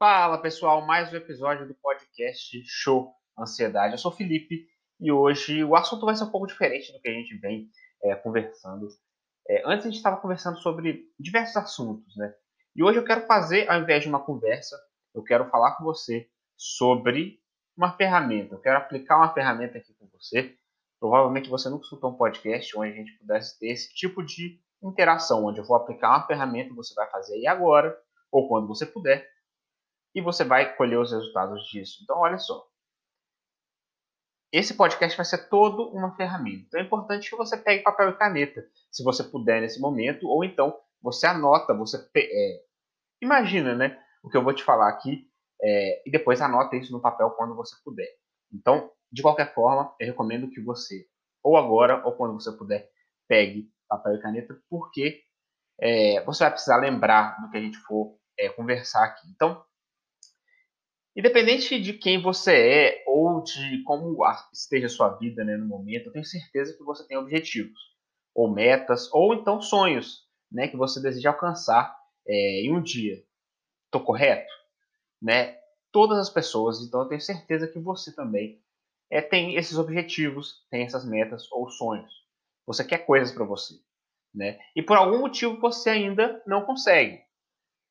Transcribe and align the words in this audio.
Fala 0.00 0.38
pessoal, 0.38 0.80
mais 0.80 1.12
um 1.12 1.16
episódio 1.16 1.68
do 1.68 1.74
podcast 1.74 2.58
Show 2.64 3.12
Ansiedade. 3.38 3.92
Eu 3.92 3.98
sou 3.98 4.10
o 4.10 4.14
Felipe 4.16 4.66
e 4.98 5.12
hoje 5.12 5.62
o 5.62 5.76
assunto 5.76 6.06
vai 6.06 6.16
ser 6.16 6.24
um 6.24 6.30
pouco 6.30 6.46
diferente 6.46 6.90
do 6.90 6.98
que 6.98 7.06
a 7.06 7.12
gente 7.12 7.36
vem 7.36 7.68
é, 8.04 8.14
conversando. 8.14 8.88
É, 9.46 9.62
antes 9.66 9.84
a 9.84 9.90
gente 9.90 9.98
estava 9.98 10.16
conversando 10.16 10.56
sobre 10.56 11.04
diversos 11.20 11.54
assuntos, 11.54 12.16
né? 12.16 12.34
E 12.74 12.82
hoje 12.82 12.98
eu 12.98 13.04
quero 13.04 13.26
fazer, 13.26 13.68
ao 13.68 13.78
invés 13.78 14.02
de 14.02 14.08
uma 14.08 14.24
conversa, 14.24 14.74
eu 15.14 15.22
quero 15.22 15.50
falar 15.50 15.76
com 15.76 15.84
você 15.84 16.30
sobre 16.56 17.38
uma 17.76 17.94
ferramenta. 17.94 18.54
Eu 18.54 18.60
quero 18.60 18.78
aplicar 18.78 19.18
uma 19.18 19.34
ferramenta 19.34 19.76
aqui 19.76 19.92
com 19.98 20.08
você. 20.18 20.56
Provavelmente 20.98 21.50
você 21.50 21.68
nunca 21.68 21.84
escutou 21.84 22.10
um 22.10 22.16
podcast 22.16 22.74
onde 22.78 22.92
a 22.92 22.94
gente 22.94 23.18
pudesse 23.18 23.58
ter 23.58 23.68
esse 23.68 23.94
tipo 23.94 24.24
de 24.24 24.58
interação, 24.82 25.44
onde 25.44 25.60
eu 25.60 25.64
vou 25.66 25.76
aplicar 25.76 26.08
uma 26.08 26.26
ferramenta 26.26 26.72
você 26.72 26.94
vai 26.94 27.06
fazer 27.10 27.34
aí 27.34 27.46
agora, 27.46 27.94
ou 28.32 28.48
quando 28.48 28.66
você 28.66 28.86
puder, 28.86 29.28
e 30.14 30.20
você 30.20 30.44
vai 30.44 30.74
colher 30.76 30.98
os 30.98 31.12
resultados 31.12 31.62
disso. 31.70 32.00
Então, 32.02 32.18
olha 32.18 32.38
só. 32.38 32.66
Esse 34.52 34.74
podcast 34.74 35.16
vai 35.16 35.24
ser 35.24 35.48
todo 35.48 35.90
uma 35.90 36.16
ferramenta. 36.16 36.66
Então 36.66 36.80
é 36.80 36.82
importante 36.82 37.30
que 37.30 37.36
você 37.36 37.56
pegue 37.56 37.84
papel 37.84 38.10
e 38.10 38.16
caneta, 38.16 38.66
se 38.90 39.04
você 39.04 39.22
puder 39.22 39.60
nesse 39.60 39.80
momento, 39.80 40.26
ou 40.26 40.44
então 40.44 40.76
você 41.00 41.26
anota, 41.26 41.72
você 41.72 41.96
é, 42.16 42.62
imagina, 43.22 43.76
né, 43.76 44.02
o 44.22 44.28
que 44.28 44.36
eu 44.36 44.42
vou 44.42 44.52
te 44.52 44.64
falar 44.64 44.88
aqui, 44.88 45.30
é, 45.62 46.02
e 46.04 46.10
depois 46.10 46.40
anota 46.40 46.76
isso 46.76 46.92
no 46.92 47.00
papel 47.00 47.30
quando 47.30 47.54
você 47.54 47.76
puder. 47.84 48.08
Então, 48.52 48.90
de 49.12 49.22
qualquer 49.22 49.54
forma, 49.54 49.94
eu 50.00 50.08
recomendo 50.08 50.50
que 50.50 50.60
você, 50.60 51.06
ou 51.44 51.56
agora, 51.56 52.04
ou 52.04 52.16
quando 52.16 52.34
você 52.34 52.50
puder, 52.50 52.90
pegue 53.28 53.70
papel 53.88 54.16
e 54.16 54.20
caneta, 54.20 54.60
porque 54.68 55.22
é, 55.80 56.24
você 56.24 56.44
vai 56.44 56.50
precisar 56.50 56.76
lembrar 56.78 57.40
do 57.40 57.50
que 57.50 57.56
a 57.56 57.60
gente 57.60 57.78
for 57.78 58.18
é, 58.38 58.48
conversar 58.48 59.04
aqui. 59.04 59.28
Então, 59.30 59.64
Independente 61.20 61.78
de 61.78 61.92
quem 61.92 62.18
você 62.22 62.52
é 62.54 63.04
ou 63.06 63.42
de 63.42 63.82
como 63.82 64.16
esteja 64.54 64.86
a 64.86 64.88
sua 64.88 65.18
vida 65.18 65.44
né, 65.44 65.54
no 65.54 65.66
momento, 65.66 66.06
eu 66.06 66.12
tenho 66.12 66.24
certeza 66.24 66.74
que 66.74 66.82
você 66.82 67.06
tem 67.06 67.18
objetivos, 67.18 67.78
ou 68.34 68.50
metas, 68.50 69.12
ou 69.12 69.34
então 69.34 69.60
sonhos 69.60 70.26
né, 70.50 70.66
que 70.66 70.78
você 70.78 70.98
deseja 70.98 71.28
alcançar 71.28 71.94
é, 72.26 72.62
em 72.62 72.74
um 72.74 72.82
dia. 72.82 73.22
Estou 73.84 74.02
correto? 74.02 74.50
Né? 75.20 75.58
Todas 75.92 76.16
as 76.16 76.30
pessoas, 76.30 76.80
então 76.80 77.02
eu 77.02 77.08
tenho 77.08 77.20
certeza 77.20 77.68
que 77.68 77.78
você 77.78 78.14
também 78.14 78.58
é, 79.10 79.20
tem 79.20 79.56
esses 79.56 79.76
objetivos, 79.76 80.66
tem 80.70 80.84
essas 80.84 81.04
metas 81.04 81.52
ou 81.52 81.68
sonhos. 81.68 82.14
Você 82.66 82.82
quer 82.82 83.04
coisas 83.04 83.30
para 83.30 83.44
você. 83.44 83.74
Né? 84.34 84.58
E 84.74 84.82
por 84.82 84.96
algum 84.96 85.18
motivo 85.18 85.60
você 85.60 85.90
ainda 85.90 86.42
não 86.46 86.64
consegue. 86.64 87.20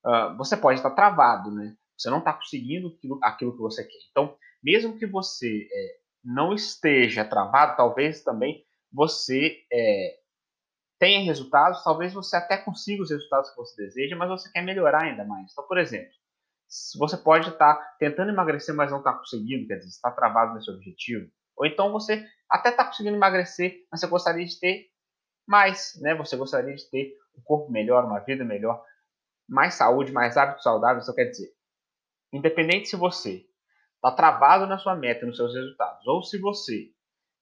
Uh, 0.04 0.36
você 0.36 0.58
pode 0.58 0.80
estar 0.80 0.89
travado, 0.95 1.52
né? 1.52 1.78
Você 2.00 2.09
não 2.09 2.19
está 2.19 2.33
conseguindo 2.33 2.88
aquilo, 2.88 3.19
aquilo, 3.22 3.52
que 3.52 3.59
você 3.59 3.83
quer. 3.83 4.00
Então, 4.09 4.38
mesmo 4.64 4.97
que 4.97 5.05
você 5.05 5.67
é, 5.72 5.97
não 6.23 6.53
esteja 6.53 7.25
travado, 7.25 7.75
talvez 7.75 8.23
também 8.23 8.66
você 8.92 9.58
é, 9.72 10.20
tenha 10.97 11.23
resultados, 11.23 11.83
talvez 11.83 12.14
você 12.14 12.38
até 12.38 12.58
consiga 12.58 13.03
os 13.03 13.11
resultados 13.11 13.50
que 13.50 13.58
você 13.58 13.83
deseja, 13.83 14.16
mas 14.16 14.30
você 14.30 14.50
quer 14.52 14.61
melhorar 14.61 15.03
ainda 15.03 15.25
mais. 15.25 15.52
Então, 15.52 15.67
por 15.67 15.77
exemplo, 15.77 16.11
você 16.97 17.17
pode 17.17 17.50
estar 17.50 17.75
tá 17.75 17.95
tentando 18.00 18.31
emagrecer, 18.31 18.73
mas 18.73 18.92
não 18.92 19.00
está 19.00 19.14
conseguindo, 19.14 19.67
quer 19.67 19.77
dizer, 19.77 19.89
está 19.89 20.11
travado 20.11 20.53
nesse 20.53 20.72
objetivo. 20.72 21.30
Ou 21.58 21.66
então 21.66 21.92
você 21.92 22.25
até 22.50 22.70
está 22.70 22.86
conseguindo 22.86 23.17
emagrecer, 23.17 23.86
mas 23.92 24.00
você 24.00 24.08
gostaria 24.08 24.45
de 24.45 24.58
ter 24.58 24.88
mais, 25.45 26.00
né? 26.02 26.16
Você 26.16 26.38
gostaria 26.38 26.75
de 26.75 26.89
ter 26.89 27.14
um 27.38 27.42
corpo 27.42 27.72
melhor, 27.72 28.05
uma 28.05 28.20
vida 28.20 28.45
melhor, 28.45 28.81
mais 29.47 29.73
saúde, 29.73 30.11
mais 30.11 30.38
hábitos 30.38 30.64
saudáveis. 30.64 31.03
Isso 31.03 31.16
quer 31.16 31.25
dizer, 31.25 31.50
Independente 32.32 32.88
se 32.88 32.96
você 32.96 33.46
está 33.96 34.12
travado 34.12 34.66
na 34.66 34.78
sua 34.78 34.96
meta, 34.96 35.26
nos 35.26 35.38
seus 35.38 35.54
resultados, 35.54 36.06
ou 36.08 36.24
se 36.24 36.40
você 36.40 36.92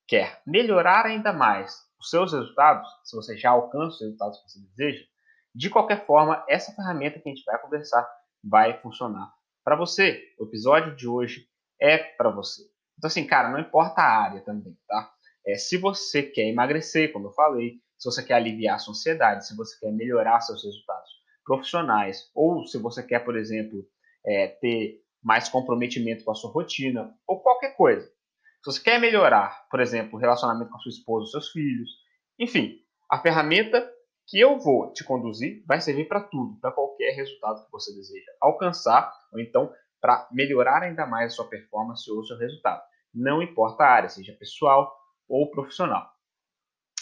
quer 0.07 0.41
melhorar 0.45 1.05
ainda 1.05 1.33
mais 1.33 1.85
os 1.99 2.09
seus 2.09 2.33
resultados, 2.33 2.87
se 3.03 3.15
você 3.15 3.37
já 3.37 3.51
alcança 3.51 3.95
os 3.95 4.01
resultados 4.01 4.39
que 4.39 4.49
você 4.49 4.59
deseja, 4.61 5.05
de 5.53 5.69
qualquer 5.69 6.05
forma, 6.05 6.43
essa 6.47 6.71
ferramenta 6.73 7.19
que 7.19 7.29
a 7.29 7.33
gente 7.33 7.43
vai 7.43 7.59
conversar 7.59 8.07
vai 8.43 8.79
funcionar 8.79 9.33
para 9.63 9.75
você. 9.75 10.23
O 10.39 10.45
episódio 10.45 10.95
de 10.95 11.07
hoje 11.07 11.47
é 11.79 11.97
para 11.97 12.29
você. 12.29 12.61
Então, 12.97 13.07
assim, 13.07 13.25
cara, 13.27 13.49
não 13.49 13.59
importa 13.59 14.01
a 14.01 14.21
área 14.21 14.41
também, 14.41 14.77
tá? 14.87 15.11
É, 15.45 15.55
se 15.55 15.77
você 15.77 16.23
quer 16.23 16.47
emagrecer, 16.47 17.11
como 17.11 17.27
eu 17.27 17.33
falei, 17.33 17.81
se 17.97 18.09
você 18.09 18.23
quer 18.23 18.35
aliviar 18.35 18.75
a 18.75 18.79
sua 18.79 18.91
ansiedade, 18.91 19.47
se 19.47 19.55
você 19.55 19.77
quer 19.79 19.91
melhorar 19.91 20.39
seus 20.41 20.63
resultados 20.63 21.09
profissionais, 21.43 22.29
ou 22.35 22.65
se 22.65 22.77
você 22.77 23.01
quer, 23.01 23.19
por 23.19 23.37
exemplo, 23.37 23.85
é, 24.27 24.47
ter 24.47 25.01
mais 25.23 25.49
comprometimento 25.49 26.23
com 26.23 26.31
a 26.31 26.35
sua 26.35 26.51
rotina, 26.51 27.13
ou 27.25 27.41
qualquer 27.41 27.75
coisa. 27.75 28.05
Se 28.05 28.71
você 28.71 28.83
quer 28.83 28.99
melhorar, 28.99 29.65
por 29.69 29.79
exemplo, 29.79 30.17
o 30.17 30.21
relacionamento 30.21 30.69
com 30.69 30.77
a 30.77 30.79
sua 30.79 30.89
esposa, 30.89 31.31
seus 31.31 31.49
filhos, 31.49 31.89
enfim, 32.37 32.75
a 33.09 33.19
ferramenta 33.19 33.89
que 34.27 34.39
eu 34.39 34.59
vou 34.59 34.91
te 34.91 35.03
conduzir 35.03 35.63
vai 35.65 35.79
servir 35.79 36.07
para 36.07 36.21
tudo, 36.21 36.59
para 36.59 36.71
qualquer 36.71 37.11
resultado 37.11 37.65
que 37.65 37.71
você 37.71 37.93
deseja 37.93 38.31
alcançar, 38.41 39.11
ou 39.31 39.39
então 39.39 39.71
para 40.01 40.27
melhorar 40.31 40.83
ainda 40.83 41.05
mais 41.05 41.31
a 41.31 41.35
sua 41.35 41.49
performance 41.49 42.09
ou 42.11 42.19
o 42.19 42.25
seu 42.25 42.37
resultado. 42.37 42.81
Não 43.13 43.41
importa 43.41 43.83
a 43.83 43.89
área, 43.89 44.09
seja 44.09 44.33
pessoal 44.33 44.93
ou 45.27 45.49
profissional. 45.49 46.07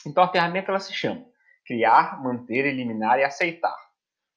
Então 0.06 0.24
a 0.24 0.32
ferramenta 0.32 0.72
ela 0.72 0.80
se 0.80 0.94
chama 0.94 1.26
criar, 1.66 2.22
manter, 2.22 2.66
eliminar 2.66 3.20
e 3.20 3.24
aceitar. 3.24 3.76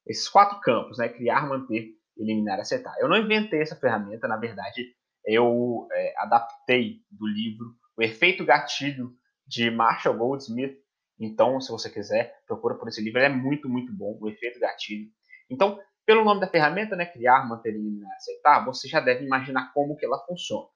Esses 0.06 0.28
quatro 0.28 0.58
campos, 0.60 0.98
né? 0.98 1.08
Criar, 1.08 1.46
manter, 1.46 1.90
eliminar 2.18 2.58
e 2.58 2.62
acertar. 2.62 2.94
Eu 2.98 3.08
não 3.08 3.16
inventei 3.16 3.60
essa 3.62 3.76
ferramenta, 3.76 4.26
na 4.26 4.36
verdade, 4.36 4.94
eu 5.24 5.86
é, 5.92 6.14
adaptei 6.18 7.02
do 7.10 7.26
livro 7.26 7.74
O 7.96 8.02
Efeito 8.02 8.44
Gatilho 8.44 9.12
de 9.46 9.70
Marshall 9.70 10.16
Goldsmith. 10.16 10.76
Então, 11.20 11.60
se 11.60 11.70
você 11.70 11.90
quiser, 11.90 12.34
procura 12.46 12.74
por 12.76 12.88
esse 12.88 13.02
livro, 13.02 13.18
ele 13.18 13.26
é 13.26 13.36
muito, 13.36 13.68
muito 13.68 13.92
bom, 13.92 14.18
O 14.20 14.28
Efeito 14.28 14.58
Gatilho. 14.60 15.08
Então, 15.50 15.80
pelo 16.06 16.24
nome 16.24 16.40
da 16.40 16.48
ferramenta, 16.48 16.96
né, 16.96 17.04
criar, 17.04 17.46
manter, 17.46 17.70
eliminar, 17.70 18.10
aceitar, 18.16 18.64
você 18.64 18.88
já 18.88 19.00
deve 19.00 19.24
imaginar 19.24 19.72
como 19.72 19.96
que 19.96 20.06
ela 20.06 20.24
funciona. 20.26 20.68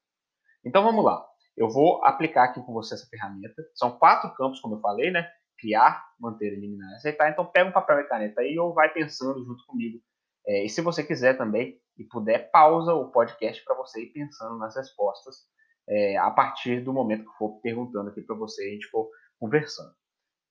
Então, 0.65 0.83
vamos 0.83 1.03
lá. 1.03 1.25
Eu 1.55 1.69
vou 1.69 2.03
aplicar 2.03 2.45
aqui 2.45 2.61
com 2.61 2.73
você 2.73 2.95
essa 2.95 3.07
ferramenta. 3.07 3.63
São 3.75 3.97
quatro 3.97 4.33
campos, 4.35 4.59
como 4.59 4.75
eu 4.75 4.79
falei, 4.79 5.11
né? 5.11 5.27
Criar, 5.57 6.03
manter, 6.19 6.53
eliminar, 6.53 6.93
aceitar. 6.95 7.29
Então, 7.29 7.45
pega 7.45 7.69
um 7.69 7.73
papel 7.73 7.99
e 7.99 8.07
caneta 8.07 8.41
aí 8.41 8.57
ou 8.57 8.73
vai 8.73 8.91
pensando 8.91 9.43
junto 9.45 9.65
comigo 9.65 9.99
é, 10.47 10.65
e 10.65 10.69
se 10.69 10.81
você 10.81 11.03
quiser 11.03 11.37
também 11.37 11.79
e 11.97 12.03
puder, 12.03 12.49
pausa 12.51 12.93
o 12.93 13.11
podcast 13.11 13.63
para 13.63 13.75
você 13.75 14.03
ir 14.03 14.13
pensando 14.13 14.57
nas 14.57 14.75
respostas 14.75 15.35
é, 15.87 16.17
a 16.17 16.31
partir 16.31 16.81
do 16.81 16.93
momento 16.93 17.25
que 17.25 17.37
for 17.37 17.59
perguntando 17.61 18.09
aqui 18.09 18.21
para 18.21 18.35
você 18.35 18.65
e 18.65 18.69
a 18.69 18.73
gente 18.73 18.87
for 18.87 19.09
conversando. 19.39 19.93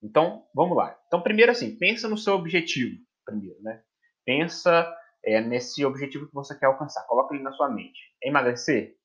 Então, 0.01 0.45
vamos 0.53 0.75
lá. 0.75 0.97
Então, 1.07 1.21
primeiro 1.21 1.51
assim, 1.51 1.77
pensa 1.77 2.07
no 2.07 2.17
seu 2.17 2.33
objetivo, 2.33 2.97
primeiro, 3.25 3.61
né? 3.61 3.81
Pensa 4.25 4.93
é, 5.23 5.41
nesse 5.41 5.85
objetivo 5.85 6.27
que 6.27 6.33
você 6.33 6.57
quer 6.57 6.65
alcançar. 6.65 7.05
Coloca 7.07 7.33
ele 7.33 7.43
na 7.43 7.53
sua 7.53 7.69
mente. 7.69 7.99
É 8.21 8.29
emagrecer? 8.29 8.95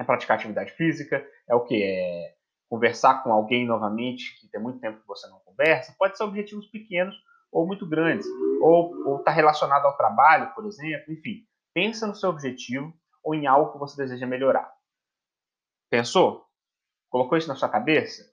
É 0.00 0.04
praticar 0.04 0.36
atividade 0.36 0.72
física? 0.72 1.26
É 1.48 1.54
o 1.54 1.64
que? 1.64 1.82
É 1.82 2.34
conversar 2.68 3.22
com 3.22 3.32
alguém 3.32 3.66
novamente 3.66 4.40
que 4.40 4.48
tem 4.48 4.60
muito 4.60 4.80
tempo 4.80 5.00
que 5.00 5.06
você 5.06 5.28
não 5.28 5.38
conversa? 5.40 5.94
Pode 5.96 6.16
ser 6.16 6.24
objetivos 6.24 6.66
pequenos 6.66 7.14
ou 7.54 7.64
muito 7.64 7.88
grandes, 7.88 8.26
ou 8.60 9.18
está 9.18 9.30
relacionado 9.30 9.84
ao 9.86 9.96
trabalho, 9.96 10.52
por 10.54 10.66
exemplo, 10.66 11.12
enfim. 11.12 11.46
Pensa 11.72 12.04
no 12.04 12.14
seu 12.14 12.30
objetivo 12.30 12.92
ou 13.22 13.32
em 13.32 13.46
algo 13.46 13.72
que 13.72 13.78
você 13.78 13.96
deseja 13.96 14.26
melhorar. 14.26 14.74
Pensou? 15.88 16.44
Colocou 17.08 17.38
isso 17.38 17.46
na 17.46 17.54
sua 17.54 17.68
cabeça? 17.68 18.24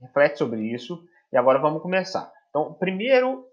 Reflete 0.00 0.38
sobre 0.38 0.62
isso 0.72 1.04
e 1.32 1.36
agora 1.36 1.58
vamos 1.58 1.82
começar. 1.82 2.32
Então, 2.48 2.62
o 2.68 2.74
primeiro 2.74 3.44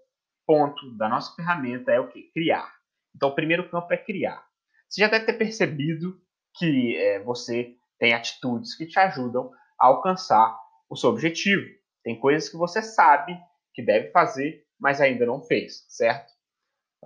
ponto 0.46 0.96
da 0.96 1.08
nossa 1.08 1.34
ferramenta 1.34 1.90
é 1.90 1.98
o 1.98 2.08
que? 2.08 2.30
Criar. 2.32 2.72
Então, 3.16 3.30
o 3.30 3.34
primeiro 3.34 3.68
campo 3.68 3.92
é 3.92 3.96
criar. 3.96 4.46
Você 4.88 5.00
já 5.00 5.08
deve 5.08 5.26
ter 5.26 5.34
percebido 5.34 6.20
que 6.56 6.96
é, 6.96 7.20
você 7.20 7.74
tem 7.98 8.14
atitudes 8.14 8.76
que 8.76 8.86
te 8.86 8.98
ajudam 9.00 9.50
a 9.80 9.86
alcançar 9.86 10.56
o 10.88 10.94
seu 10.94 11.10
objetivo. 11.10 11.66
Tem 12.04 12.18
coisas 12.18 12.48
que 12.48 12.56
você 12.56 12.80
sabe 12.80 13.36
que 13.72 13.82
deve 13.82 14.12
fazer 14.12 14.64
mas 14.84 15.00
ainda 15.00 15.24
não 15.24 15.40
fez, 15.40 15.86
certo? 15.88 16.30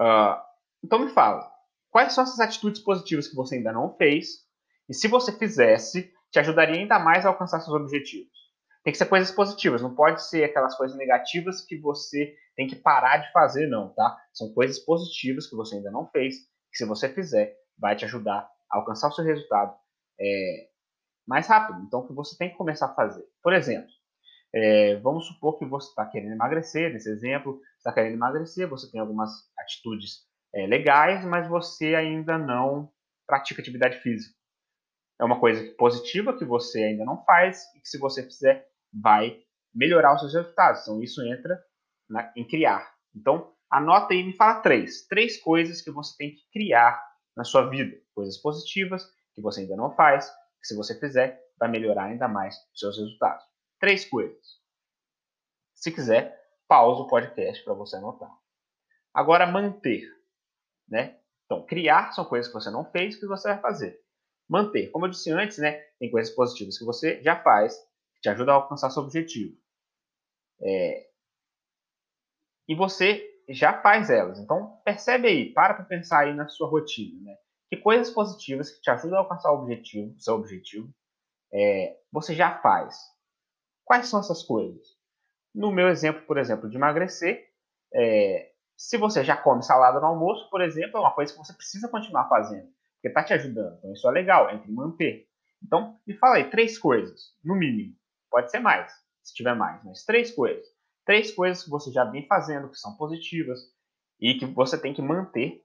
Uh, 0.01 0.35
então 0.85 0.99
me 0.99 1.13
fala, 1.13 1.49
quais 1.91 2.13
são 2.13 2.25
essas 2.25 2.41
atitudes 2.41 2.83
positivas 2.83 3.29
que 3.29 3.37
você 3.37 3.55
ainda 3.55 3.73
não 3.73 3.97
fez? 3.97 4.45
E 4.89 4.95
se 4.95 5.07
você 5.07 5.31
fizesse, 5.31 6.13
te 6.33 6.41
ajudaria 6.41 6.75
ainda 6.75 6.99
mais 6.99 7.25
a 7.25 7.29
alcançar 7.29 7.61
seus 7.61 7.77
objetivos? 7.81 8.37
Tem 8.83 8.91
que 8.91 8.99
ser 8.99 9.07
coisas 9.07 9.31
positivas, 9.31 9.81
não 9.81 9.95
pode 9.95 10.27
ser 10.29 10.43
aquelas 10.43 10.77
coisas 10.77 10.99
negativas 10.99 11.65
que 11.65 11.79
você 11.79 12.35
tem 12.57 12.67
que 12.67 12.75
parar 12.75 13.19
de 13.19 13.31
fazer, 13.31 13.69
não, 13.69 13.95
tá? 13.95 14.17
São 14.33 14.53
coisas 14.53 14.81
positivas 14.81 15.47
que 15.47 15.55
você 15.55 15.77
ainda 15.77 15.93
não 15.93 16.11
fez, 16.11 16.35
que 16.73 16.79
se 16.79 16.85
você 16.85 17.09
fizer, 17.09 17.55
vai 17.79 17.95
te 17.95 18.05
ajudar 18.07 18.51
a 18.73 18.79
alcançar 18.79 19.07
o 19.07 19.13
seu 19.13 19.25
resultado 19.25 19.73
é, 20.21 20.69
mais 21.25 21.47
rápido. 21.47 21.81
Então, 21.87 22.05
que 22.05 22.13
você 22.13 22.37
tem 22.37 22.51
que 22.51 22.57
começar 22.57 22.87
a 22.87 22.95
fazer. 22.95 23.25
Por 23.41 23.53
exemplo, 23.53 23.89
é, 24.55 24.97
vamos 24.97 25.27
supor 25.27 25.59
que 25.59 25.65
você 25.65 25.89
está 25.89 26.07
querendo 26.07 26.33
emagrecer, 26.33 26.93
nesse 26.93 27.11
exemplo, 27.11 27.61
está 27.77 27.93
querendo 27.93 28.15
emagrecer, 28.15 28.69
você 28.69 28.91
tem 28.91 29.01
algumas 29.01 29.31
atitudes 29.59 30.27
é, 30.55 30.67
legais, 30.67 31.25
mas 31.25 31.49
você 31.49 31.95
ainda 31.95 32.39
não 32.39 32.91
pratica 33.27 33.61
atividade 33.61 34.01
física. 34.01 34.35
É 35.21 35.25
uma 35.25 35.39
coisa 35.39 35.63
positiva 35.77 36.37
que 36.37 36.45
você 36.45 36.83
ainda 36.83 37.05
não 37.05 37.23
faz 37.25 37.65
e 37.75 37.81
que 37.81 37.89
se 37.89 37.99
você 37.99 38.23
fizer 38.23 38.67
vai 38.93 39.39
melhorar 39.75 40.15
os 40.15 40.21
seus 40.21 40.35
resultados. 40.35 40.83
Então 40.83 41.03
isso 41.03 41.21
entra 41.23 41.61
na, 42.09 42.33
em 42.37 42.47
criar. 42.47 42.91
Então 43.15 43.53
anota 43.71 44.15
aí 44.15 44.21
e 44.21 44.25
me 44.25 44.33
fala 44.33 44.61
três. 44.61 45.07
Três 45.07 45.41
coisas 45.41 45.83
que 45.83 45.91
você 45.91 46.17
tem 46.17 46.31
que 46.31 46.43
criar 46.53 47.03
na 47.37 47.45
sua 47.45 47.69
vida. 47.69 47.97
Coisas 48.15 48.39
positivas 48.39 49.05
que 49.35 49.43
você 49.43 49.61
ainda 49.61 49.77
não 49.77 49.95
faz, 49.95 50.31
que 50.61 50.69
se 50.69 50.77
você 50.77 50.99
fizer 50.99 51.39
vai 51.59 51.69
melhorar 51.69 52.05
ainda 52.05 52.29
mais 52.29 52.57
os 52.73 52.81
seus 52.81 52.97
resultados. 52.97 53.45
Três 53.79 54.05
coisas. 54.05 54.59
Se 55.75 55.93
quiser, 55.93 56.37
pausa 56.67 57.03
o 57.03 57.07
podcast 57.07 57.63
para 57.65 57.75
você 57.75 57.97
anotar. 57.97 58.31
Agora 59.15 59.47
manter, 59.47 60.05
né? 60.89 61.19
Então, 61.45 61.65
criar 61.65 62.13
são 62.13 62.25
coisas 62.25 62.49
que 62.49 62.59
você 62.59 62.71
não 62.71 62.85
fez 62.91 63.17
que 63.17 63.27
você 63.27 63.49
vai 63.49 63.61
fazer. 63.61 64.01
Manter, 64.49 64.91
como 64.91 65.07
eu 65.07 65.11
disse 65.11 65.31
antes, 65.31 65.59
né? 65.59 65.73
Tem 65.99 66.11
coisas 66.11 66.35
positivas 66.35 66.79
que 66.79 66.85
você 66.85 67.23
já 67.23 67.41
faz, 67.43 67.77
que 68.15 68.21
te 68.23 68.29
ajudam 68.29 68.55
a 68.55 68.59
alcançar 68.59 68.91
seu 68.91 69.03
objetivo. 69.03 69.57
É... 70.61 71.09
E 72.69 72.75
você 72.75 73.43
já 73.49 73.81
faz 73.81 74.11
elas. 74.11 74.39
Então, 74.39 74.81
percebe 74.85 75.29
aí, 75.29 75.53
para 75.53 75.75
para 75.75 75.85
pensar 75.85 76.25
aí 76.25 76.35
na 76.35 76.49
sua 76.49 76.69
rotina, 76.69 77.23
né? 77.23 77.37
Que 77.71 77.77
coisas 77.77 78.13
positivas 78.13 78.71
que 78.71 78.81
te 78.81 78.91
ajudam 78.91 79.19
a 79.19 79.21
alcançar 79.21 79.53
o 79.53 79.63
objetivo, 79.63 80.19
seu 80.19 80.35
objetivo, 80.35 80.93
é, 81.53 81.99
você 82.11 82.35
já 82.35 82.59
faz. 82.61 82.97
Quais 83.89 84.07
são 84.07 84.21
essas 84.21 84.43
coisas? 84.43 84.99
No 85.55 85.73
meu 85.73 85.89
exemplo, 85.89 86.21
por 86.27 86.37
exemplo, 86.37 86.69
de 86.69 86.77
emagrecer, 86.77 87.49
é, 87.95 88.51
se 88.77 88.99
você 88.99 89.25
já 89.25 89.35
come 89.35 89.63
salada 89.63 89.99
no 89.99 90.05
almoço, 90.05 90.51
por 90.51 90.61
exemplo, 90.61 90.99
é 90.99 91.01
uma 91.01 91.15
coisa 91.15 91.33
que 91.33 91.39
você 91.39 91.55
precisa 91.55 91.89
continuar 91.89 92.29
fazendo, 92.29 92.69
porque 92.97 93.09
está 93.09 93.25
te 93.25 93.33
ajudando. 93.33 93.79
Então, 93.79 93.91
isso 93.95 94.07
é 94.07 94.13
legal, 94.13 94.51
é 94.51 94.57
entre 94.57 94.71
manter. 94.71 95.27
Então, 95.65 95.99
me 96.07 96.15
fala 96.19 96.37
aí 96.37 96.51
três 96.51 96.79
coisas, 96.79 97.35
no 97.43 97.55
mínimo. 97.55 97.97
Pode 98.31 98.51
ser 98.51 98.59
mais, 98.59 98.93
se 99.23 99.33
tiver 99.33 99.55
mais, 99.55 99.83
mas 99.83 100.05
três 100.05 100.33
coisas. 100.33 100.67
Três 101.07 101.31
coisas 101.31 101.65
que 101.65 101.71
você 101.71 101.91
já 101.91 102.05
vem 102.05 102.27
fazendo, 102.27 102.69
que 102.69 102.77
são 102.77 102.95
positivas, 102.95 103.59
e 104.21 104.35
que 104.35 104.45
você 104.45 104.79
tem 104.79 104.93
que 104.93 105.01
manter, 105.01 105.65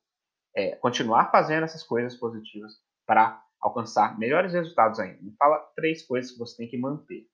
é, 0.56 0.78
continuar 0.78 1.30
fazendo 1.30 1.66
essas 1.66 1.84
coisas 1.84 2.16
positivas 2.16 2.72
para 3.06 3.44
alcançar 3.60 4.18
melhores 4.18 4.54
resultados 4.54 4.98
ainda. 4.98 5.22
Me 5.22 5.36
fala 5.36 5.60
três 5.76 6.02
coisas 6.04 6.32
que 6.32 6.40
você 6.40 6.56
tem 6.56 6.70
que 6.70 6.78
manter. 6.78 7.28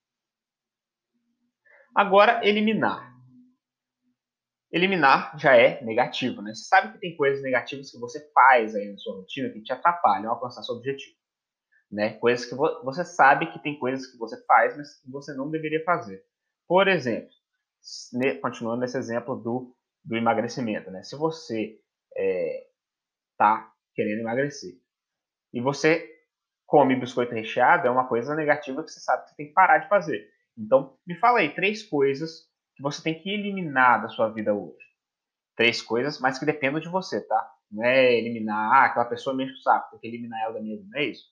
Agora, 1.95 2.45
eliminar 2.47 3.09
eliminar 4.71 5.38
já 5.38 5.56
é 5.56 5.83
negativo, 5.83 6.41
né? 6.41 6.53
Você 6.53 6.65
sabe 6.65 6.94
que 6.94 7.00
tem 7.00 7.15
coisas 7.15 7.41
negativas 7.41 7.91
que 7.91 8.00
você 8.00 8.19
faz 8.31 8.75
aí 8.75 8.89
na 8.89 8.97
sua 8.97 9.15
rotina 9.15 9.50
que 9.50 9.62
te 9.62 9.74
atrapalham 9.74 10.30
a 10.30 10.33
alcançar 10.33 10.63
seu 10.63 10.75
objetivo, 10.75 11.15
né? 11.91 12.13
Coisas 12.19 12.45
que 12.45 12.56
vo 12.56 12.83
você 12.83 13.03
sabe 13.03 13.51
que 13.51 13.59
tem 13.59 13.77
coisas 13.80 14.06
que 14.06 14.18
você 14.18 14.44
faz, 14.45 14.77
mas 14.77 15.01
que 15.01 15.09
você 15.09 15.33
não 15.33 15.50
deveria 15.50 15.83
fazer. 15.83 16.24
Por 16.68 16.88
exemplo, 16.88 17.31
ne 18.13 18.36
continuando 18.36 18.81
nesse 18.81 18.97
exemplo 18.97 19.36
do, 19.36 19.75
do 20.03 20.15
emagrecimento, 20.15 20.91
né? 20.91 21.01
Se 21.03 21.15
você 21.15 21.80
é, 22.15 22.68
querendo 23.95 24.19
emagrecer 24.19 24.74
e 25.51 25.59
você 25.59 26.07
come 26.68 26.95
biscoito 26.95 27.33
recheado, 27.33 27.88
é 27.88 27.89
uma 27.89 28.07
coisa 28.07 28.36
negativa 28.36 28.83
que 28.83 28.91
você 28.91 29.00
sabe 29.00 29.24
que 29.24 29.30
você 29.30 29.36
tem 29.36 29.47
que 29.47 29.53
parar 29.53 29.80
de 29.80 29.89
fazer. 29.89 30.30
Então, 30.59 30.97
me 31.07 31.15
fala 31.15 31.39
aí 31.39 31.56
três 31.56 31.81
coisas 31.81 32.50
que 32.75 32.83
você 32.83 33.01
tem 33.01 33.17
que 33.17 33.29
eliminar 33.29 34.01
da 34.01 34.09
sua 34.09 34.29
vida 34.29 34.53
hoje. 34.53 34.85
Três 35.56 35.81
coisas, 35.81 36.19
mas 36.19 36.38
que 36.38 36.45
dependam 36.45 36.81
de 36.81 36.89
você, 36.89 37.25
tá? 37.25 37.51
Não 37.71 37.83
é 37.83 38.13
eliminar, 38.13 38.73
ah, 38.73 38.85
aquela 38.85 39.06
pessoa 39.06 39.35
mexe 39.35 39.53
o 39.53 39.61
saco, 39.61 39.91
tem 39.91 40.00
que 40.00 40.07
eliminar 40.07 40.41
ela 40.41 40.53
da 40.56 40.61
minha 40.61 40.75
vida, 40.75 40.89
não 40.91 41.00
é 41.00 41.06
isso? 41.06 41.23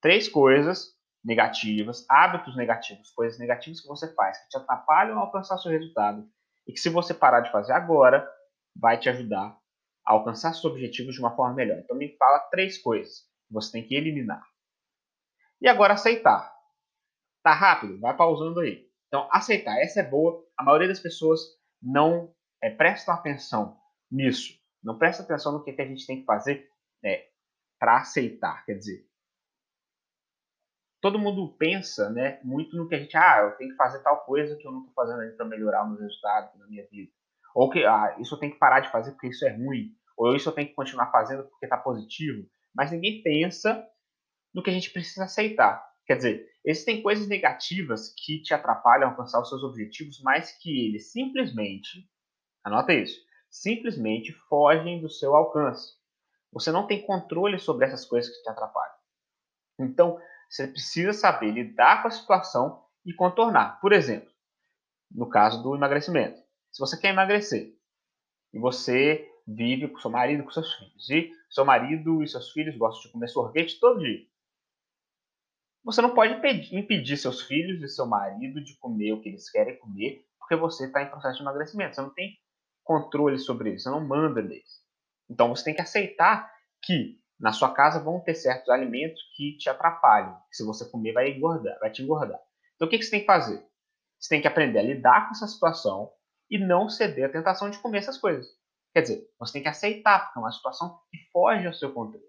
Três 0.00 0.28
coisas 0.28 0.94
negativas, 1.24 2.04
hábitos 2.10 2.56
negativos, 2.56 3.10
coisas 3.12 3.38
negativas 3.38 3.80
que 3.80 3.86
você 3.86 4.12
faz, 4.14 4.38
que 4.42 4.48
te 4.48 4.56
atrapalham 4.56 5.18
a 5.18 5.20
alcançar 5.20 5.56
seu 5.58 5.70
resultado 5.70 6.28
e 6.66 6.72
que 6.72 6.80
se 6.80 6.88
você 6.88 7.14
parar 7.14 7.40
de 7.40 7.52
fazer 7.52 7.72
agora, 7.72 8.28
vai 8.74 8.98
te 8.98 9.08
ajudar 9.08 9.56
a 10.04 10.12
alcançar 10.12 10.52
seus 10.52 10.64
objetivos 10.64 11.14
de 11.14 11.20
uma 11.20 11.34
forma 11.36 11.54
melhor. 11.54 11.78
Então 11.78 11.96
me 11.96 12.16
fala 12.16 12.38
três 12.50 12.78
coisas 12.78 13.20
que 13.46 13.54
você 13.54 13.72
tem 13.72 13.86
que 13.86 13.94
eliminar. 13.94 14.44
E 15.60 15.68
agora 15.68 15.94
aceitar. 15.94 16.52
Tá 17.42 17.54
rápido? 17.54 17.98
Vai 17.98 18.16
pausando 18.16 18.60
aí. 18.60 18.86
Então, 19.08 19.28
aceitar, 19.30 19.78
essa 19.78 20.00
é 20.00 20.08
boa. 20.08 20.42
A 20.56 20.62
maioria 20.62 20.88
das 20.88 21.00
pessoas 21.00 21.40
não 21.82 22.32
é, 22.62 22.70
prestam 22.70 23.14
atenção 23.14 23.76
nisso. 24.10 24.54
Não 24.82 24.98
presta 24.98 25.22
atenção 25.22 25.52
no 25.52 25.62
que, 25.62 25.72
que 25.72 25.82
a 25.82 25.86
gente 25.86 26.06
tem 26.06 26.20
que 26.20 26.24
fazer 26.24 26.68
é, 27.04 27.28
para 27.78 27.98
aceitar. 27.98 28.64
Quer 28.64 28.74
dizer, 28.74 29.06
todo 31.00 31.18
mundo 31.18 31.54
pensa 31.58 32.08
né, 32.10 32.40
muito 32.44 32.76
no 32.76 32.88
que 32.88 32.94
a 32.94 32.98
gente, 32.98 33.16
ah, 33.16 33.40
eu 33.42 33.56
tenho 33.56 33.70
que 33.70 33.76
fazer 33.76 34.02
tal 34.02 34.24
coisa 34.24 34.56
que 34.56 34.66
eu 34.66 34.72
não 34.72 34.80
estou 34.80 34.94
fazendo 34.94 35.36
para 35.36 35.46
melhorar 35.46 35.84
meus 35.84 36.00
resultados 36.00 36.58
na 36.58 36.66
minha 36.68 36.86
vida. 36.88 37.10
Ou 37.54 37.68
que, 37.68 37.84
ah, 37.84 38.16
isso 38.18 38.34
eu 38.34 38.38
tenho 38.38 38.52
que 38.52 38.58
parar 38.58 38.80
de 38.80 38.90
fazer 38.90 39.10
porque 39.12 39.28
isso 39.28 39.44
é 39.44 39.50
ruim. 39.50 39.94
Ou 40.16 40.34
isso 40.34 40.48
eu 40.48 40.54
tenho 40.54 40.68
que 40.68 40.74
continuar 40.74 41.10
fazendo 41.10 41.44
porque 41.44 41.66
está 41.66 41.76
positivo. 41.76 42.48
Mas 42.74 42.90
ninguém 42.90 43.22
pensa 43.22 43.86
no 44.54 44.62
que 44.62 44.70
a 44.70 44.72
gente 44.72 44.90
precisa 44.90 45.24
aceitar. 45.24 45.84
Quer 46.06 46.16
dizer, 46.16 46.51
existem 46.64 47.02
coisas 47.02 47.26
negativas 47.28 48.14
que 48.16 48.40
te 48.40 48.54
atrapalham 48.54 49.08
a 49.08 49.10
alcançar 49.10 49.40
os 49.40 49.48
seus 49.48 49.62
objetivos, 49.62 50.20
mas 50.22 50.52
que 50.58 50.86
eles 50.86 51.10
simplesmente, 51.10 52.08
anota 52.64 52.92
isso, 52.92 53.20
simplesmente 53.50 54.32
fogem 54.48 55.00
do 55.00 55.10
seu 55.10 55.34
alcance. 55.34 55.94
Você 56.52 56.70
não 56.70 56.86
tem 56.86 57.04
controle 57.04 57.58
sobre 57.58 57.86
essas 57.86 58.04
coisas 58.04 58.34
que 58.34 58.42
te 58.42 58.48
atrapalham. 58.48 58.94
Então, 59.80 60.20
você 60.48 60.66
precisa 60.66 61.12
saber 61.12 61.50
lidar 61.50 62.02
com 62.02 62.08
a 62.08 62.10
situação 62.10 62.84
e 63.04 63.12
contornar. 63.12 63.80
Por 63.80 63.92
exemplo, 63.92 64.30
no 65.10 65.28
caso 65.28 65.62
do 65.62 65.74
emagrecimento. 65.74 66.40
Se 66.70 66.80
você 66.80 66.98
quer 66.98 67.08
emagrecer 67.08 67.74
e 68.52 68.58
você 68.58 69.28
vive 69.46 69.88
com 69.88 69.98
seu 69.98 70.10
marido 70.10 70.44
com 70.44 70.50
seus 70.50 70.72
filhos, 70.74 71.10
e 71.10 71.32
seu 71.50 71.64
marido 71.64 72.22
e 72.22 72.28
seus 72.28 72.50
filhos 72.50 72.76
gostam 72.76 73.02
de 73.02 73.12
comer 73.12 73.28
sorvete 73.28 73.80
todo 73.80 74.00
dia, 74.00 74.26
você 75.84 76.00
não 76.00 76.14
pode 76.14 76.34
impedir 76.72 77.16
seus 77.16 77.42
filhos 77.42 77.82
e 77.82 77.88
seu 77.88 78.06
marido 78.06 78.62
de 78.62 78.76
comer 78.76 79.12
o 79.12 79.20
que 79.20 79.28
eles 79.28 79.50
querem 79.50 79.78
comer, 79.78 80.24
porque 80.38 80.54
você 80.54 80.86
está 80.86 81.02
em 81.02 81.10
processo 81.10 81.36
de 81.36 81.42
emagrecimento. 81.42 81.94
Você 81.94 82.00
não 82.00 82.10
tem 82.10 82.38
controle 82.84 83.38
sobre 83.38 83.74
isso, 83.74 83.84
você 83.84 83.90
não 83.90 84.06
manda 84.06 84.40
neles. 84.40 84.82
Então 85.28 85.48
você 85.48 85.64
tem 85.64 85.74
que 85.74 85.82
aceitar 85.82 86.52
que 86.82 87.20
na 87.38 87.52
sua 87.52 87.72
casa 87.74 87.98
vão 87.98 88.20
ter 88.20 88.34
certos 88.34 88.68
alimentos 88.68 89.20
que 89.36 89.56
te 89.56 89.68
atrapalham. 89.68 90.38
Se 90.52 90.64
você 90.64 90.88
comer, 90.88 91.12
vai 91.12 91.30
engordar, 91.30 91.78
vai 91.80 91.90
te 91.90 92.02
engordar. 92.02 92.40
Então 92.76 92.86
o 92.86 92.90
que 92.90 93.02
você 93.02 93.10
tem 93.10 93.20
que 93.20 93.26
fazer? 93.26 93.64
Você 94.20 94.28
tem 94.28 94.40
que 94.40 94.48
aprender 94.48 94.78
a 94.78 94.82
lidar 94.82 95.26
com 95.26 95.32
essa 95.32 95.48
situação 95.48 96.12
e 96.48 96.58
não 96.58 96.88
ceder 96.88 97.24
à 97.24 97.28
tentação 97.28 97.68
de 97.68 97.78
comer 97.78 97.98
essas 97.98 98.18
coisas. 98.18 98.46
Quer 98.94 99.02
dizer, 99.02 99.28
você 99.38 99.54
tem 99.54 99.62
que 99.62 99.68
aceitar, 99.68 100.26
porque 100.26 100.38
é 100.38 100.42
uma 100.42 100.52
situação 100.52 101.00
que 101.10 101.18
foge 101.32 101.66
ao 101.66 101.72
seu 101.72 101.92
controle. 101.92 102.24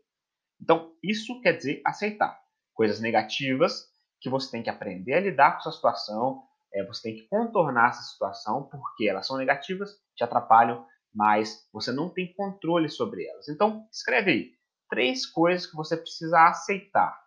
Então, 0.59 0.95
isso 1.03 1.41
quer 1.41 1.53
dizer 1.57 1.81
aceitar 1.85 2.42
coisas 2.73 2.99
negativas 2.99 3.87
que 4.19 4.29
você 4.29 4.49
tem 4.51 4.63
que 4.63 4.69
aprender 4.69 5.13
a 5.13 5.19
lidar 5.19 5.51
com 5.53 5.59
essa 5.59 5.71
situação, 5.71 6.43
é, 6.73 6.85
você 6.85 7.03
tem 7.03 7.15
que 7.15 7.27
contornar 7.27 7.89
essa 7.89 8.01
situação, 8.01 8.67
porque 8.69 9.07
elas 9.07 9.27
são 9.27 9.37
negativas, 9.37 9.91
te 10.15 10.23
atrapalham, 10.23 10.85
mas 11.13 11.67
você 11.71 11.91
não 11.91 12.09
tem 12.09 12.33
controle 12.33 12.89
sobre 12.89 13.27
elas. 13.27 13.47
Então, 13.47 13.87
escreve 13.91 14.31
aí 14.31 14.51
três 14.89 15.25
coisas 15.25 15.67
que 15.67 15.75
você 15.75 15.97
precisa 15.97 16.47
aceitar. 16.47 17.21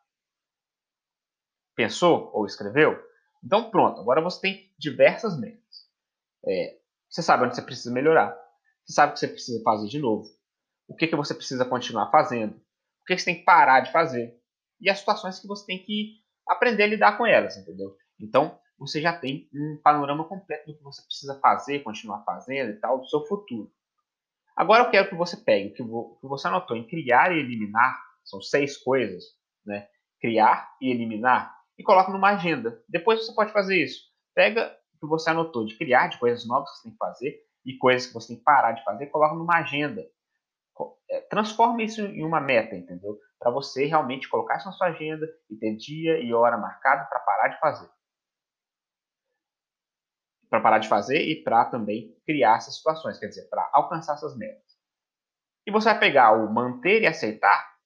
Pensou 1.77 2.31
ou 2.33 2.47
escreveu? 2.47 2.99
Então, 3.45 3.71
pronto, 3.71 4.01
agora 4.01 4.21
você 4.21 4.41
tem 4.41 4.75
diversas 4.79 5.39
metas. 5.39 5.87
É, 6.45 6.79
você 7.09 7.23
sabe 7.23 7.45
onde 7.45 7.55
você 7.55 7.63
precisa 7.63 7.93
melhorar, 7.93 8.37
você 8.85 8.95
sabe 8.95 9.11
o 9.11 9.15
que 9.15 9.21
você 9.21 9.29
precisa 9.29 9.63
fazer 9.63 9.89
de 9.89 9.99
novo, 9.99 10.29
o 10.89 10.95
que, 10.95 11.07
que 11.07 11.17
você 11.17 11.35
precisa 11.35 11.65
continuar 11.65 12.11
fazendo, 12.11 12.57
o 12.57 13.05
que, 13.07 13.15
que 13.15 13.19
você 13.19 13.25
tem 13.27 13.39
que 13.39 13.45
parar 13.45 13.81
de 13.81 13.93
fazer, 13.93 14.35
e 14.81 14.91
as 14.91 14.99
situações 14.99 15.39
que 15.39 15.47
você 15.47 15.67
tem 15.67 15.79
que 15.85 16.15
aprender 16.47 16.85
a 16.85 16.89
lidar 16.89 17.19
com 17.19 17.27
elas, 17.27 17.57
entendeu? 17.57 17.97
Então, 18.21 18.59
você 18.79 19.01
já 19.01 19.13
tem 19.19 19.49
um 19.55 19.81
panorama 19.83 20.25
completo 20.25 20.67
do 20.67 20.77
que 20.77 20.85
você 20.85 21.03
precisa 21.03 21.39
fazer, 21.41 21.83
continuar 21.83 22.23
fazendo 22.25 22.71
e 22.71 22.77
tal, 22.77 22.99
do 22.99 23.09
seu 23.09 23.25
futuro. 23.27 23.71
Agora 24.55 24.85
eu 24.85 24.91
quero 24.91 25.09
que 25.09 25.15
você 25.15 25.37
pegue 25.37 25.83
o 25.83 26.17
que 26.17 26.27
você 26.27 26.49
anotou 26.49 26.77
em 26.77 26.87
criar 26.87 27.33
e 27.33 27.41
eliminar, 27.41 27.99
são 28.25 28.41
seis 28.41 28.77
coisas, 28.77 29.25
né? 29.65 29.89
Criar 30.21 30.75
e 30.81 30.91
eliminar, 30.91 31.55
e 31.79 31.83
coloque 31.83 32.11
numa 32.11 32.31
agenda. 32.31 32.83
Depois 32.89 33.25
você 33.25 33.35
pode 33.35 33.53
fazer 33.53 33.83
isso. 33.83 34.01
Pega 34.35 34.75
o 34.95 35.01
que 35.01 35.07
você 35.07 35.31
anotou 35.31 35.67
de 35.67 35.77
criar, 35.77 36.09
de 36.09 36.19
coisas 36.19 36.47
novas 36.47 36.71
que 36.71 36.77
você 36.77 36.83
tem 36.85 36.93
que 36.93 36.99
fazer, 36.99 37.47
e 37.67 37.77
coisas 37.77 38.07
que 38.07 38.15
você 38.15 38.29
tem 38.29 38.37
que 38.37 38.45
parar 38.45 38.73
de 38.73 38.85
fazer, 38.85 39.07
coloca 39.07 39.35
numa 39.35 39.59
agenda. 39.59 40.07
É, 41.11 41.21
transforme 41.23 41.85
isso 41.85 42.01
em 42.01 42.25
uma 42.25 42.41
meta, 42.41 42.77
entendeu? 42.77 43.19
Para 43.39 43.51
você 43.51 43.87
realmente 43.87 44.29
colocar 44.29 44.57
isso 44.57 44.67
na 44.67 44.73
sua 44.73 44.89
agenda 44.89 45.27
e 45.51 45.57
ter 45.57 45.77
dia 45.77 46.19
e 46.19 46.33
hora 46.33 46.57
marcado 46.57 47.09
para 47.09 47.21
parar 47.21 47.49
de 47.49 47.59
fazer. 47.59 47.91
Para 50.49 50.61
parar 50.61 50.79
de 50.79 50.89
fazer 50.89 51.21
e 51.21 51.43
para 51.43 51.65
também 51.67 52.17
criar 52.25 52.57
essas 52.57 52.77
situações, 52.77 53.19
quer 53.19 53.29
dizer, 53.29 53.49
para 53.49 53.69
alcançar 53.73 54.15
essas 54.15 54.37
metas. 54.37 54.65
E 55.67 55.71
você 55.71 55.91
vai 55.91 55.99
pegar 55.99 56.33
o 56.33 56.53
manter 56.53 57.03
e 57.03 57.07
aceitar 57.07 57.77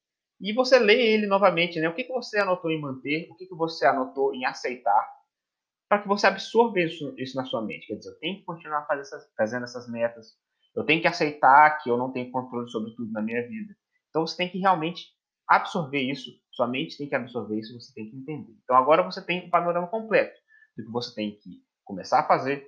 e 0.40 0.54
você 0.54 0.78
lê 0.78 1.12
ele 1.12 1.26
novamente, 1.26 1.78
né? 1.78 1.88
O 1.88 1.94
que, 1.94 2.04
que 2.04 2.12
você 2.12 2.38
anotou 2.38 2.70
em 2.70 2.80
manter, 2.80 3.28
o 3.30 3.36
que, 3.36 3.46
que 3.46 3.54
você 3.54 3.84
anotou 3.84 4.34
em 4.34 4.46
aceitar, 4.46 5.06
para 5.86 6.00
que 6.00 6.08
você 6.08 6.26
absorva 6.26 6.80
isso, 6.80 7.14
isso 7.18 7.36
na 7.36 7.44
sua 7.44 7.60
mente. 7.60 7.86
Quer 7.86 7.96
dizer, 7.96 8.10
eu 8.10 8.18
tenho 8.18 8.38
que 8.38 8.44
continuar 8.44 8.86
essas, 8.92 9.30
fazendo 9.36 9.64
essas 9.64 9.90
metas, 9.90 10.34
eu 10.74 10.84
tenho 10.84 11.02
que 11.02 11.08
aceitar 11.08 11.78
que 11.82 11.90
eu 11.90 11.98
não 11.98 12.10
tenho 12.10 12.30
controle 12.30 12.70
sobre 12.70 12.94
tudo 12.94 13.12
na 13.12 13.20
minha 13.20 13.46
vida. 13.46 13.74
Então 14.08 14.26
você 14.26 14.36
tem 14.36 14.48
que 14.48 14.58
realmente 14.58 15.08
absorver 15.50 16.00
isso, 16.00 16.30
sua 16.52 16.68
mente 16.68 16.96
tem 16.96 17.08
que 17.08 17.14
absorver 17.14 17.58
isso, 17.58 17.78
você 17.78 17.92
tem 17.92 18.08
que 18.08 18.16
entender. 18.16 18.54
Então 18.62 18.76
agora 18.76 19.02
você 19.02 19.20
tem 19.20 19.44
um 19.44 19.50
panorama 19.50 19.88
completo 19.88 20.38
do 20.76 20.84
que 20.84 20.90
você 20.92 21.12
tem 21.12 21.34
que 21.34 21.60
começar 21.84 22.20
a 22.20 22.26
fazer, 22.26 22.64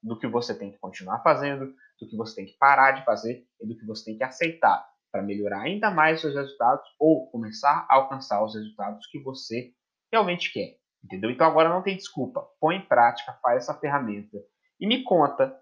do, 0.00 0.16
que 0.16 0.28
você 0.28 0.56
tem 0.56 0.70
que 0.70 0.78
continuar 0.78 1.20
fazendo, 1.22 1.74
do 2.00 2.08
que 2.08 2.16
você 2.16 2.36
tem 2.36 2.46
que 2.46 2.56
parar 2.58 2.92
de 2.92 3.04
fazer 3.04 3.44
e 3.60 3.66
do 3.66 3.76
que 3.76 3.84
você 3.84 4.04
tem 4.04 4.16
que 4.16 4.22
aceitar 4.22 4.86
para 5.10 5.20
melhorar 5.20 5.62
ainda 5.62 5.90
mais 5.90 6.20
seus 6.20 6.34
resultados 6.34 6.84
ou 6.98 7.28
começar 7.30 7.86
a 7.90 7.96
alcançar 7.96 8.42
os 8.44 8.54
resultados 8.54 9.06
que 9.08 9.18
você 9.18 9.72
realmente 10.10 10.52
quer. 10.52 10.76
Entendeu? 11.04 11.30
Então 11.30 11.46
agora 11.46 11.68
não 11.68 11.82
tem 11.82 11.96
desculpa. 11.96 12.46
Põe 12.60 12.76
em 12.76 12.86
prática, 12.86 13.36
faz 13.42 13.64
essa 13.64 13.74
ferramenta 13.74 14.38
e 14.78 14.86
me 14.86 15.02
conta 15.02 15.58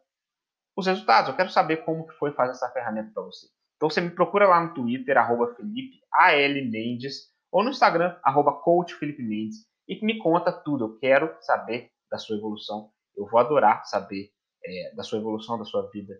os 0.76 0.86
resultados. 0.86 1.30
Eu 1.30 1.36
quero 1.36 1.50
saber 1.50 1.78
como 1.78 2.06
que 2.06 2.14
foi 2.14 2.32
fazer 2.32 2.52
essa 2.52 2.70
ferramenta 2.70 3.10
para 3.14 3.22
você. 3.22 3.48
Então 3.80 3.88
você 3.88 4.02
me 4.02 4.10
procura 4.10 4.46
lá 4.46 4.62
no 4.62 4.74
Twitter, 4.74 5.16
arroba 5.16 5.54
Felipe 5.54 6.02
AL 6.12 6.70
Mendes, 6.70 7.30
ou 7.50 7.64
no 7.64 7.70
Instagram, 7.70 8.14
arroba 8.22 8.52
Coach 8.52 8.94
Felipe 8.94 9.22
Mendes, 9.22 9.66
e 9.88 10.04
me 10.04 10.18
conta 10.18 10.52
tudo. 10.52 10.84
Eu 10.84 10.98
quero 10.98 11.34
saber 11.40 11.90
da 12.10 12.18
sua 12.18 12.36
evolução. 12.36 12.90
Eu 13.16 13.26
vou 13.26 13.40
adorar 13.40 13.82
saber 13.86 14.30
é, 14.62 14.94
da 14.94 15.02
sua 15.02 15.18
evolução, 15.18 15.58
da 15.58 15.64
sua 15.64 15.88
vida 15.90 16.12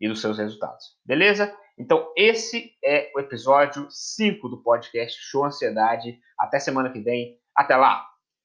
e 0.00 0.08
dos 0.08 0.22
seus 0.22 0.38
resultados. 0.38 0.98
Beleza? 1.04 1.54
Então, 1.78 2.10
esse 2.16 2.72
é 2.82 3.12
o 3.14 3.20
episódio 3.20 3.86
5 3.90 4.48
do 4.48 4.62
podcast 4.62 5.20
Show 5.20 5.44
Ansiedade. 5.44 6.18
Até 6.38 6.58
semana 6.58 6.90
que 6.90 7.00
vem. 7.00 7.38
Até 7.54 7.76
lá! 7.76 8.11